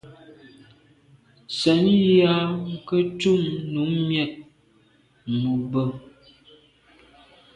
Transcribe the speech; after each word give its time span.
Ntsenyà 1.49 2.33
nke 2.71 2.97
ntum 3.07 3.41
num 3.71 3.91
miag 4.09 4.31
mube. 5.39 5.83